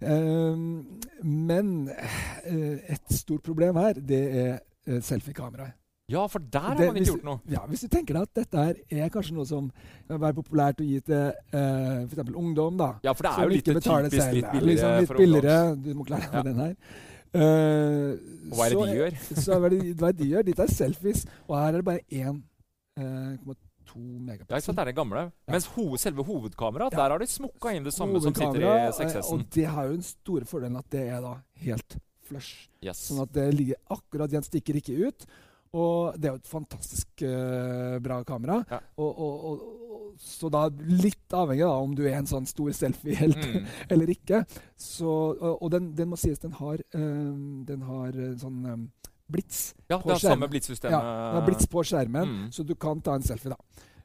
Uh, 0.00 0.84
men 1.26 1.90
et 1.90 3.10
stort 3.12 3.42
problem 3.42 3.76
her, 3.82 3.98
det 3.98 4.20
er 4.30 4.54
uh, 4.88 5.00
selfiekameraet. 5.02 5.74
Ja, 6.10 6.26
for 6.26 6.38
der 6.38 6.60
har 6.60 6.74
Det- 6.74 6.86
man 6.86 6.96
ikke 6.96 7.12
gjort 7.12 7.24
noe. 7.24 7.38
Ja, 7.50 7.60
hvis 7.66 7.80
du 7.80 7.88
tenker 7.88 8.14
deg 8.14 8.22
at 8.22 8.34
dette 8.34 8.58
her 8.58 8.74
er 8.90 9.08
kanskje 9.08 9.34
noe 9.34 9.46
som 9.46 9.70
være 10.08 10.34
populært 10.34 10.80
å 10.80 10.86
gi 10.86 10.98
til 11.06 11.32
uh, 11.54 12.06
f.eks. 12.06 12.32
ungdom, 12.34 12.76
da. 12.78 12.92
Ja, 13.04 13.12
for 13.12 13.22
det 13.28 13.30
er 13.30 13.42
jo 13.42 13.48
litt 13.54 13.64
typisk 13.64 13.86
selv. 13.86 14.34
litt 14.34 14.44
Ja, 14.44 14.50
billigere 14.50 14.66
liksom 14.70 14.98
litt 14.98 15.08
for 15.12 15.16
billigere. 15.22 15.76
Du 15.76 15.94
må 15.94 16.04
klare 16.04 16.26
deg 16.26 16.32
Ja. 16.32 16.42
med 16.42 16.54
den 16.54 16.60
her. 16.64 16.74
Uh, 17.30 18.10
Og 18.50 18.56
hva 18.58 18.66
er 18.66 18.70
det 18.70 18.78
de 18.90 18.98
gjør? 18.98 19.18
så 19.38 19.52
er 19.54 19.68
det, 19.68 19.96
hva 19.98 20.08
er 20.08 20.12
det 20.12 20.18
de 20.18 20.30
gjør? 20.32 20.42
Dette 20.42 20.62
er 20.62 20.74
selfies, 20.74 21.26
og 21.46 21.58
her 21.58 21.68
er 21.68 21.76
det 21.78 21.84
bare 21.84 22.00
1,2 23.90 24.20
megapixel. 24.20 24.50
Ja, 24.50 24.56
ikke 24.56 24.66
sant, 24.68 24.76
det 24.76 24.82
er 24.82 24.90
det 24.92 24.96
gamle. 24.96 25.24
Mens 25.50 25.66
ho 25.74 25.86
selve 25.96 26.24
hovedkameraet, 26.24 26.92
Ja. 26.92 26.98
der 27.02 27.10
har 27.10 27.18
de 27.18 27.26
smukka 27.26 27.74
inn 27.76 27.84
det 27.84 27.92
samme 27.94 28.20
som 28.22 28.32
sitter 28.34 28.60
i 28.60 28.64
Hovedkamera, 28.64 28.86
eh, 28.88 28.92
6S-en. 28.92 29.32
Og 29.40 29.50
det 29.50 29.64
har 29.66 29.84
jo 29.86 29.92
den 29.92 30.02
store 30.02 30.44
fordelen 30.44 30.76
at 30.78 30.90
det 30.90 31.08
er 31.08 31.20
da 31.20 31.34
helt 31.66 31.96
flush. 32.22 32.68
Yes. 32.82 33.10
Sånn 33.10 33.22
at 33.22 33.32
det 33.32 33.54
ligger 33.54 33.76
akkurat 33.90 34.30
igjen, 34.30 34.44
stikker 34.46 34.74
ikke 34.80 35.06
ut. 35.08 35.26
Og 35.72 36.14
det 36.18 36.26
er 36.26 36.32
jo 36.34 36.40
et 36.40 36.48
fantastisk 36.50 37.22
uh, 37.22 37.98
bra 38.02 38.24
kamera. 38.24 38.64
Ja. 38.70 38.80
Og, 38.98 39.18
og, 39.18 39.44
og, 39.50 40.16
så 40.18 40.50
da 40.50 40.64
litt 40.68 41.30
avhengig 41.32 41.62
av 41.62 41.82
om 41.84 41.94
du 41.94 42.02
er 42.08 42.16
en 42.18 42.26
sånn 42.26 42.46
stor 42.46 42.70
selfie-helt 42.74 43.38
Mm. 43.54 43.66
eller 43.88 44.10
ikke. 44.10 44.44
Så, 44.76 45.06
og 45.62 45.70
den, 45.70 45.92
den 45.94 46.08
må 46.10 46.16
sies 46.18 46.38
den 46.42 46.52
har, 46.58 46.74
eh, 46.92 47.30
den 47.70 47.82
har 47.86 48.12
sånn 48.36 48.66
eh, 48.66 49.10
blits 49.32 49.60
Ja, 49.88 49.98
på 49.98 50.08
det 50.10 50.16
er 50.16 50.22
samme 50.24 50.48
skjermen. 50.48 50.92
Ja, 50.92 51.00
det 51.34 51.42
er 51.42 51.46
blits 51.46 51.68
på 51.70 51.84
skjermen, 51.86 52.28
Mm. 52.28 52.50
så 52.52 52.64
du 52.66 52.74
kan 52.74 53.00
ta 53.00 53.14
en 53.14 53.22
selfie, 53.26 53.50
da. 53.50 53.56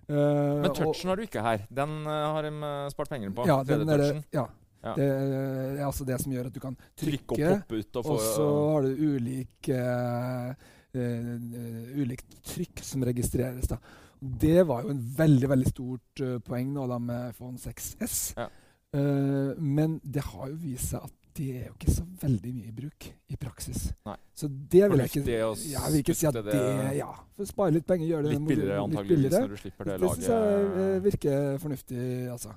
Uh, 0.05 0.61
Men 0.61 0.69
og- 0.69 0.75
touchen 0.75 1.09
har 1.09 1.15
du 1.17 1.23
ikke 1.25 1.41
her. 1.41 1.65
Den 1.73 2.05
uh, 2.05 2.33
har 2.35 2.43
de 2.45 2.51
eh, 2.53 2.89
spart 2.93 3.09
penger 3.09 3.31
på. 3.31 3.45
ja, 3.47 3.63
den 3.63 3.89
er, 3.89 3.97
3D-touchen. 3.97 4.23
ja. 4.33 4.45
Ja. 4.85 4.93
Det 4.93 5.05
er 5.09 5.79
altså 5.81 6.05
det 6.05 6.19
som 6.21 6.31
gjør 6.31 6.45
at 6.45 6.53
du 6.53 6.59
kan 6.59 6.75
Trykke 6.95 7.31
og 7.31 7.37
trykke, 7.39 7.61
poppe 7.65 7.79
ut 7.79 7.95
og 7.95 8.03
få 8.05 8.11
og 8.13 8.19
så 8.21 8.49
har 8.73 8.81
du 8.83 8.91
ulik, 9.15 9.69
uh, 9.73 10.53
uh, 10.93 12.01
ulikt 12.01 12.35
trykk 12.45 12.83
som 12.85 13.01
registreres. 13.01 13.67
da. 13.67 13.77
Det 14.21 14.61
var 14.67 14.83
jo 14.83 14.89
en 14.93 15.01
veldig 15.17 15.49
veldig 15.49 15.71
stort 15.73 16.21
uh, 16.21 16.37
poeng 16.39 16.69
nå 16.71 16.85
da 16.87 16.99
med 16.99 17.31
iPhone 17.33 17.57
6S. 17.57 18.35
Ja. 18.37 18.47
Eh, 18.95 19.53
men 19.59 19.99
det 20.03 20.23
har 20.23 20.47
jo 20.51 20.55
vist 20.61 20.93
seg 20.93 21.03
at 21.03 21.13
det 21.35 21.45
er 21.51 21.65
jo 21.67 21.73
ikke 21.75 21.91
så 21.91 22.05
veldig 22.21 22.51
mye 22.55 22.69
i 22.69 22.73
bruk 22.75 23.05
i 23.27 23.37
praksis. 23.39 23.81
Nei. 24.07 24.15
Så 24.35 24.47
det 24.47 24.85
vil 24.91 25.01
jeg 25.03 25.11
ikke 25.11 25.33
ja, 25.33 25.49
jeg 25.73 25.91
vil 25.91 26.01
ikke 26.03 26.15
si 26.15 26.27
at 26.29 26.37
det, 26.37 26.45
det 26.47 26.95
Ja, 26.97 27.09
for 27.35 27.49
spare 27.49 27.75
litt 27.75 27.85
penger, 27.89 28.07
gjøre 28.07 28.27
det 28.29 28.33
Litt 28.37 28.47
billigere 28.47 28.87
litt 28.87 29.09
billigere. 29.09 29.41
når 29.43 29.53
du 29.55 29.61
slipper 29.61 29.89
det, 29.89 29.97
Det 29.99 30.11
syns 30.13 30.27
jeg 30.31 30.65
eh, 30.85 30.97
virker 31.05 31.57
fornuftig, 31.63 32.01
altså. 32.31 32.55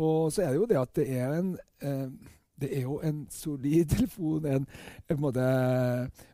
Og 0.00 0.30
så 0.32 0.46
er 0.46 0.52
det 0.54 0.60
jo 0.62 0.68
det 0.70 0.78
at 0.80 0.94
det 0.96 1.06
er 1.20 1.34
en 1.38 1.50
eh, 1.84 2.06
Det 2.60 2.70
er 2.76 2.82
jo 2.88 2.98
en 3.04 3.20
solid 3.32 3.88
telefon, 3.96 4.46
en, 4.48 4.66
en 5.08 5.20
måte 5.20 5.44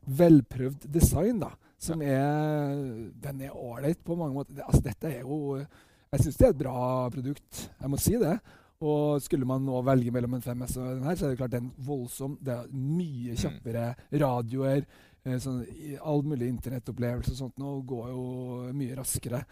velprøvd 0.06 0.86
design, 0.92 1.40
da. 1.42 1.50
Som 1.78 2.02
er 2.02 3.10
Den 3.22 3.42
er 3.44 3.56
ålreit 3.56 3.98
på 4.04 4.16
mange 4.16 4.34
måter. 4.38 4.54
Det, 4.56 4.64
altså, 4.66 4.82
dette 4.86 5.10
er 5.10 5.20
jo 5.26 5.58
Jeg 5.58 6.22
syns 6.22 6.38
det 6.38 6.46
er 6.46 6.54
et 6.54 6.62
bra 6.62 6.78
produkt. 7.12 7.66
Jeg 7.80 7.90
må 7.90 7.98
si 8.00 8.14
det. 8.22 8.36
Og 8.84 9.22
skulle 9.24 9.46
man 9.48 9.64
nå 9.64 9.78
velge 9.86 10.12
mellom 10.12 10.34
en 10.34 10.42
5S 10.44 10.76
og 10.76 10.88
den 10.98 11.04
her, 11.08 11.14
så 11.16 11.26
er 11.26 11.30
det 11.30 11.38
klart 11.40 11.50
den 11.54 11.70
voldsom. 11.80 12.36
Det 12.42 12.52
er 12.52 12.66
mye 12.72 13.32
Mm. 13.32 13.40
kjappere 13.40 13.96
radioer. 14.12 14.84
Eh, 15.24 15.38
sånn, 15.38 15.64
all 16.04 16.22
mulig 16.22 16.48
internettopplevelse 16.52 17.30
og 17.32 17.36
sånt 17.40 17.56
nå 17.58 17.82
går 17.86 18.08
jo 18.12 18.72
mye 18.76 18.94
raskere. 18.96 19.44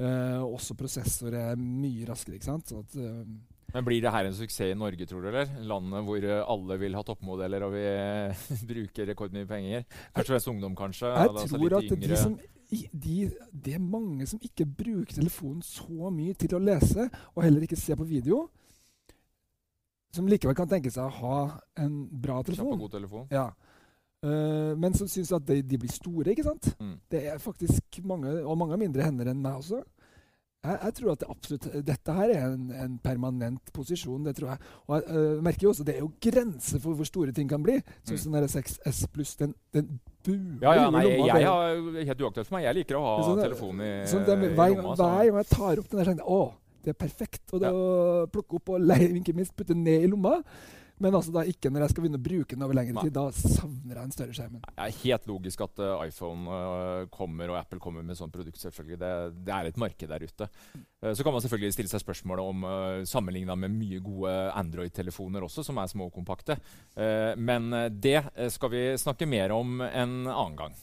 Eh, 0.00 0.40
også 0.40 0.74
prosessor 0.74 1.34
er 1.34 1.56
mye 1.56 2.06
raskere, 2.08 2.36
ikke 2.40 2.44
sant. 2.48 2.66
Sånn 2.66 2.80
at, 2.80 2.96
eh, 2.96 3.24
Men 3.74 3.84
blir 3.84 4.00
det 4.00 4.10
her 4.10 4.24
en 4.24 4.32
suksess 4.32 4.72
i 4.72 4.74
Norge, 4.74 5.06
tror 5.06 5.22
du? 5.22 5.28
eller? 5.28 5.46
Landet 5.62 6.02
hvor 6.04 6.24
eh, 6.24 6.44
alle 6.48 6.78
vil 6.80 6.94
ha 6.94 7.02
toppmodeller 7.02 7.62
og 7.62 7.72
vi 7.76 7.84
bruker 8.72 9.06
rekordmye 9.12 9.46
penger? 9.46 9.84
Først 10.16 10.30
og 10.30 10.32
fremst 10.32 10.48
ungdom, 10.48 10.74
kanskje? 10.74 11.06
jeg 11.06 11.28
altså 11.28 11.58
tror 11.58 11.76
at 11.78 11.84
yngre. 11.84 12.08
de 12.08 12.16
som, 12.16 12.38
i- 12.72 12.88
de, 12.92 13.30
det 13.52 13.74
er 13.74 13.78
mange 13.78 14.26
som 14.26 14.40
ikke 14.42 14.64
bruker 14.66 15.14
telefonen 15.20 15.62
så 15.62 16.10
mye 16.10 16.34
til 16.34 16.48
å 16.58 16.64
lese, 16.64 17.10
og 17.36 17.44
heller 17.44 17.60
ikke 17.68 17.76
se 17.78 17.94
på 17.94 18.06
video, 18.08 18.48
som 20.12 20.26
likevel 20.26 20.56
kan 20.58 20.68
tenke 20.70 20.90
seg 20.90 21.04
å 21.06 21.16
ha 21.20 21.36
en 21.78 22.00
bra 22.10 22.40
Kjapp 22.40 22.48
og 22.48 22.54
telefon. 22.54 22.78
god 22.82 22.90
telefon. 22.96 23.26
Ja. 23.30 23.48
Uh, 24.24 24.74
men 24.76 24.92
som 24.98 25.08
syns 25.08 25.30
at 25.32 25.46
de, 25.48 25.62
de 25.64 25.78
blir 25.80 25.92
store, 25.94 26.32
ikke 26.34 26.44
sant. 26.44 26.74
Mm. 26.80 26.96
Det 27.08 27.22
er 27.32 27.38
faktisk 27.40 28.02
mange, 28.04 28.34
og 28.44 28.58
mange 28.60 28.76
mindre 28.82 29.06
hender 29.06 29.30
enn 29.32 29.40
meg 29.40 29.56
også. 29.62 29.80
Jeg, 30.60 30.76
jeg 30.82 30.92
tror 30.98 31.12
at 31.14 31.22
det 31.22 31.28
absolutt, 31.32 31.66
dette 31.88 32.12
her 32.18 32.32
er 32.34 32.42
en, 32.50 32.66
en 32.76 32.98
permanent 33.00 33.70
posisjon. 33.72 34.26
det 34.26 34.34
tror 34.36 34.50
jeg. 34.50 34.58
Og 34.90 34.92
jeg 34.98 35.06
uh, 35.16 35.40
merker 35.46 35.64
jo 35.64 35.70
også 35.72 35.86
det 35.88 35.94
er 35.94 36.02
jo 36.04 36.10
grenser 36.20 36.82
for 36.84 36.98
hvor 36.98 37.08
store 37.08 37.32
ting 37.32 37.48
kan 37.48 37.64
bli. 37.64 37.78
Sånn 38.04 38.18
Mm. 38.18 38.22
som 38.26 38.36
den 38.36 38.50
6S 38.52 39.00
pluss, 39.14 39.32
den, 39.40 39.54
den 39.72 39.88
buer 40.26 40.66
Ja, 40.66 40.74
ja, 40.74 40.82
jo 40.84 40.90
i 40.90 40.92
nei, 40.98 41.04
lomma. 41.06 41.26
jeg 41.30 41.40
jeg 41.40 41.48
har 41.48 42.04
helt 42.10 42.20
uaktuelt 42.26 42.50
for 42.50 42.58
meg. 42.58 42.66
Jeg 42.68 42.76
liker 42.82 42.98
å 43.00 43.04
ha 43.06 43.14
Sånn 43.24 43.40
telefonen 43.40 43.80
telefon 43.80 43.80
i, 43.88 44.10
sånn 44.12 44.26
det, 44.28 44.36
i 44.36 44.50
lomma. 44.52 44.96
hver 45.00 45.30
gang 45.30 45.40
jeg 45.40 45.48
tar 45.56 45.80
opp 45.80 45.88
den 45.94 46.02
der, 46.02 46.10
tenker 46.10 46.26
jeg 46.26 46.36
å, 46.36 46.42
det 46.84 46.94
er 46.94 47.00
perfekt. 47.00 47.46
Og 47.54 47.62
det 47.62 47.72
å 47.72 48.28
plukke 48.32 48.60
opp 48.60 48.76
og 48.76 48.84
leie, 48.84 49.10
ikke 49.20 49.36
minst 49.36 49.56
putte 49.56 49.76
ned 49.76 50.06
i 50.06 50.10
lomma. 50.10 50.38
Men 51.00 51.16
altså 51.16 51.32
da 51.32 51.46
ikke 51.48 51.70
når 51.72 51.86
jeg 51.86 51.92
skal 51.94 52.04
begynne 52.04 52.20
å 52.20 52.24
bruke 52.24 52.56
den 52.56 52.64
over 52.66 52.76
lengre 52.76 53.04
tid. 53.06 53.14
Da 53.16 53.22
savner 53.32 53.94
jeg 53.94 54.00
den 54.02 54.12
større 54.12 54.36
skjermen. 54.36 54.64
Det 54.66 54.84
er 54.84 54.98
helt 54.98 55.28
logisk 55.30 55.62
at 55.64 55.80
uh, 55.80 56.02
iPhone 56.04 56.44
uh, 56.44 57.06
kommer 57.12 57.54
og 57.54 57.56
Apple 57.56 57.80
kommer 57.80 58.04
med 58.04 58.18
sånt 58.18 58.34
produkt. 58.34 58.60
selvfølgelig. 58.60 58.98
Det, 59.00 59.12
det 59.48 59.54
er 59.56 59.70
et 59.70 59.80
marked 59.80 60.12
der 60.12 60.26
ute. 60.28 60.50
Uh, 61.00 61.14
så 61.16 61.24
kan 61.24 61.32
man 61.32 61.44
selvfølgelig 61.44 61.78
stille 61.78 61.92
seg 61.92 62.04
spørsmålet 62.04 62.52
om 62.52 62.68
uh, 62.68 63.00
sammenligna 63.08 63.56
med 63.56 63.72
mye 63.78 64.02
gode 64.04 64.34
Android-telefoner 64.60 65.48
også, 65.48 65.64
som 65.64 65.80
er 65.80 65.88
små 65.88 66.10
og 66.10 66.14
kompakte. 66.14 66.58
Eh, 67.00 67.32
men 67.38 67.70
det 68.02 68.18
skal 68.52 68.70
vi 68.72 68.82
snakke 69.00 69.28
mer 69.28 69.54
om 69.54 69.80
en 69.80 70.14
annen 70.28 70.56
gang. 70.58 70.76